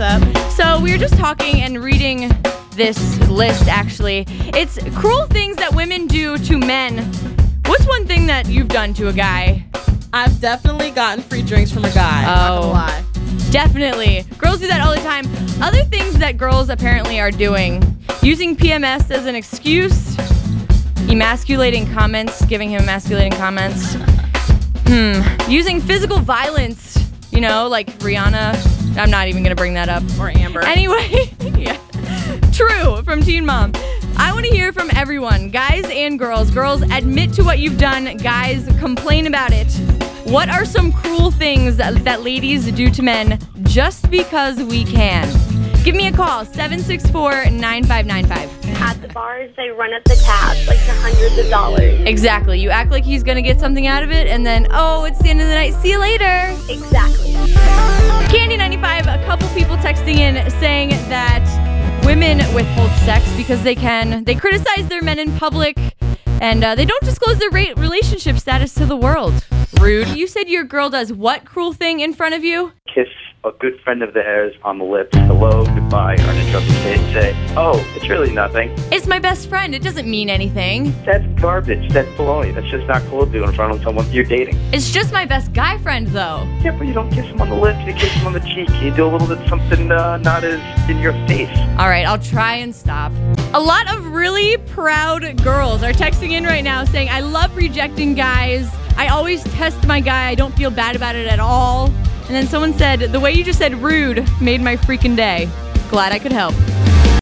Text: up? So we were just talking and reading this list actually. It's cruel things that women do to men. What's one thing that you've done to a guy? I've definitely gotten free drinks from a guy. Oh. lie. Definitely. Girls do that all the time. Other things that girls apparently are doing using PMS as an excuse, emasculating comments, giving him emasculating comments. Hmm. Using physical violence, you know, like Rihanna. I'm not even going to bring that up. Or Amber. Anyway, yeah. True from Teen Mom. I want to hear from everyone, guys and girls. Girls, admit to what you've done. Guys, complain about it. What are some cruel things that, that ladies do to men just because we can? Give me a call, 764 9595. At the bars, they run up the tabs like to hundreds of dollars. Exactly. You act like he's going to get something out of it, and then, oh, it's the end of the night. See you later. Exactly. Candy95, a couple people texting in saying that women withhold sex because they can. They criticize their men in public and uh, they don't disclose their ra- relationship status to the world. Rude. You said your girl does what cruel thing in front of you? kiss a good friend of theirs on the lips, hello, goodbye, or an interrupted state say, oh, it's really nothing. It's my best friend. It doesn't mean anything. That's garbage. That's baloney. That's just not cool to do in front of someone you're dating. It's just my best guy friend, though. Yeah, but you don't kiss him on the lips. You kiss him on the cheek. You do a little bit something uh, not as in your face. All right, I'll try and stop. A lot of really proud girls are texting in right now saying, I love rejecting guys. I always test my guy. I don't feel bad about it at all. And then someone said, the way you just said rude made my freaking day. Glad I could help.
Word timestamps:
up? 0.00 0.50
So 0.52 0.80
we 0.80 0.90
were 0.92 0.98
just 0.98 1.16
talking 1.18 1.60
and 1.60 1.82
reading 1.82 2.30
this 2.72 3.18
list 3.28 3.68
actually. 3.68 4.24
It's 4.54 4.78
cruel 4.96 5.26
things 5.26 5.56
that 5.56 5.74
women 5.74 6.06
do 6.06 6.38
to 6.38 6.58
men. 6.58 6.98
What's 7.66 7.86
one 7.86 8.06
thing 8.06 8.26
that 8.26 8.46
you've 8.46 8.68
done 8.68 8.94
to 8.94 9.08
a 9.08 9.12
guy? 9.12 9.66
I've 10.14 10.40
definitely 10.40 10.90
gotten 10.90 11.22
free 11.22 11.42
drinks 11.42 11.70
from 11.70 11.84
a 11.84 11.92
guy. 11.92 12.24
Oh. 12.26 12.70
lie. 12.70 13.04
Definitely. 13.50 14.24
Girls 14.38 14.60
do 14.60 14.66
that 14.68 14.80
all 14.80 14.94
the 14.94 15.02
time. 15.02 15.26
Other 15.62 15.84
things 15.84 16.14
that 16.18 16.38
girls 16.38 16.70
apparently 16.70 17.20
are 17.20 17.30
doing 17.30 17.82
using 18.22 18.56
PMS 18.56 19.10
as 19.10 19.26
an 19.26 19.34
excuse, 19.34 20.16
emasculating 21.10 21.86
comments, 21.92 22.44
giving 22.46 22.70
him 22.70 22.82
emasculating 22.82 23.32
comments. 23.32 23.96
Hmm. 24.92 25.22
Using 25.48 25.80
physical 25.80 26.18
violence, 26.18 26.98
you 27.32 27.40
know, 27.40 27.68
like 27.68 27.88
Rihanna. 27.98 28.96
I'm 28.96 29.10
not 29.10 29.28
even 29.28 29.42
going 29.42 29.54
to 29.54 29.60
bring 29.60 29.74
that 29.74 29.88
up. 29.88 30.02
Or 30.18 30.30
Amber. 30.30 30.62
Anyway, 30.64 31.32
yeah. 31.56 31.78
True 32.52 33.02
from 33.02 33.22
Teen 33.22 33.46
Mom. 33.46 33.72
I 34.16 34.32
want 34.32 34.44
to 34.44 34.50
hear 34.50 34.72
from 34.72 34.90
everyone, 34.94 35.50
guys 35.50 35.84
and 35.90 36.18
girls. 36.18 36.50
Girls, 36.50 36.82
admit 36.82 37.32
to 37.34 37.42
what 37.42 37.58
you've 37.58 37.78
done. 37.78 38.16
Guys, 38.18 38.68
complain 38.78 39.26
about 39.26 39.52
it. 39.52 39.72
What 40.30 40.48
are 40.48 40.64
some 40.64 40.92
cruel 40.92 41.30
things 41.30 41.76
that, 41.78 42.04
that 42.04 42.22
ladies 42.22 42.70
do 42.72 42.90
to 42.90 43.02
men 43.02 43.38
just 43.62 44.10
because 44.10 44.62
we 44.62 44.84
can? 44.84 45.26
Give 45.82 45.94
me 45.94 46.08
a 46.08 46.12
call, 46.12 46.44
764 46.44 47.50
9595. 47.50 48.82
At 48.82 49.00
the 49.00 49.08
bars, 49.08 49.50
they 49.56 49.70
run 49.70 49.94
up 49.94 50.04
the 50.04 50.16
tabs 50.16 50.68
like 50.68 50.78
to 50.84 50.92
hundreds 50.92 51.19
of 51.40 51.50
dollars. 51.50 52.00
Exactly. 52.06 52.60
You 52.60 52.70
act 52.70 52.90
like 52.90 53.04
he's 53.04 53.22
going 53.22 53.36
to 53.36 53.42
get 53.42 53.58
something 53.58 53.86
out 53.86 54.02
of 54.02 54.10
it, 54.10 54.26
and 54.26 54.44
then, 54.46 54.66
oh, 54.70 55.04
it's 55.04 55.18
the 55.22 55.30
end 55.30 55.40
of 55.40 55.48
the 55.48 55.54
night. 55.54 55.74
See 55.74 55.90
you 55.90 55.98
later. 55.98 56.54
Exactly. 56.68 57.32
Candy95, 58.30 59.22
a 59.22 59.24
couple 59.26 59.48
people 59.48 59.76
texting 59.76 60.16
in 60.16 60.50
saying 60.60 60.90
that 61.08 61.44
women 62.04 62.38
withhold 62.54 62.90
sex 63.00 63.24
because 63.36 63.62
they 63.62 63.74
can. 63.74 64.24
They 64.24 64.34
criticize 64.34 64.88
their 64.88 65.02
men 65.02 65.18
in 65.18 65.36
public 65.36 65.76
and 66.40 66.64
uh, 66.64 66.74
they 66.74 66.84
don't 66.84 67.02
disclose 67.02 67.38
their 67.38 67.50
ra- 67.50 67.74
relationship 67.76 68.38
status 68.38 68.72
to 68.74 68.86
the 68.86 68.96
world. 68.96 69.44
Rude. 69.80 70.08
You 70.08 70.26
said 70.26 70.48
your 70.48 70.64
girl 70.64 70.90
does 70.90 71.12
what 71.12 71.44
cruel 71.44 71.72
thing 71.72 72.00
in 72.00 72.14
front 72.14 72.34
of 72.34 72.44
you? 72.44 72.72
kiss 72.92 73.08
a 73.42 73.52
good 73.52 73.80
friend 73.80 74.02
of 74.02 74.12
theirs 74.12 74.54
on 74.64 74.78
the 74.78 74.84
lips, 74.84 75.16
hello, 75.16 75.64
goodbye, 75.64 76.14
or 76.14 76.30
an 76.30 76.46
interrupted 76.46 76.74
state 76.76 77.12
say, 77.14 77.54
oh, 77.56 77.82
it's 77.96 78.06
really 78.06 78.30
nothing. 78.30 78.70
It's 78.92 79.06
my 79.06 79.18
best 79.18 79.48
friend. 79.48 79.74
It 79.74 79.82
doesn't 79.82 80.08
mean 80.08 80.28
anything. 80.28 80.92
That's 81.06 81.24
garbage. 81.40 81.90
That's 81.90 82.08
baloney. 82.18 82.54
That's 82.54 82.68
just 82.68 82.86
not 82.86 83.00
cool 83.04 83.24
to 83.24 83.32
do 83.32 83.42
in 83.44 83.52
front 83.52 83.72
of 83.74 83.82
someone 83.82 84.10
you're 84.12 84.24
dating. 84.24 84.56
It's 84.74 84.90
just 84.90 85.10
my 85.10 85.24
best 85.24 85.54
guy 85.54 85.78
friend, 85.78 86.06
though. 86.08 86.46
Yeah, 86.60 86.76
but 86.76 86.86
you 86.86 86.92
don't 86.92 87.10
kiss 87.10 87.24
him 87.24 87.40
on 87.40 87.48
the 87.48 87.56
lips. 87.56 87.80
You 87.86 87.94
kiss 87.94 88.12
him 88.12 88.26
on 88.26 88.34
the 88.34 88.40
cheek. 88.40 88.68
You 88.82 88.90
do 88.94 89.06
a 89.06 89.10
little 89.10 89.34
bit 89.34 89.48
something 89.48 89.90
uh, 89.90 90.18
not 90.18 90.44
as 90.44 90.60
in 90.90 90.98
your 90.98 91.14
face. 91.26 91.48
All 91.78 91.88
right, 91.88 92.06
I'll 92.06 92.18
try 92.18 92.56
and 92.56 92.74
stop. 92.74 93.10
A 93.54 93.60
lot 93.60 93.90
of 93.90 94.04
really 94.12 94.58
proud 94.58 95.42
girls 95.42 95.82
are 95.82 95.92
texting 95.92 96.32
in 96.32 96.44
right 96.44 96.62
now 96.62 96.84
saying, 96.84 97.08
I 97.08 97.20
love 97.20 97.56
rejecting 97.56 98.14
guys. 98.14 98.68
I 98.98 99.08
always 99.08 99.42
test 99.44 99.86
my 99.86 100.00
guy. 100.00 100.28
I 100.28 100.34
don't 100.34 100.54
feel 100.56 100.70
bad 100.70 100.94
about 100.94 101.16
it 101.16 101.26
at 101.26 101.40
all. 101.40 101.90
And 102.30 102.36
then 102.36 102.46
someone 102.46 102.72
said, 102.74 103.00
the 103.00 103.18
way 103.18 103.32
you 103.32 103.42
just 103.42 103.58
said 103.58 103.74
rude 103.82 104.24
made 104.40 104.60
my 104.60 104.76
freaking 104.76 105.16
day. 105.16 105.48
Glad 105.90 106.12
I 106.12 106.20
could 106.20 106.30
help. 106.30 106.54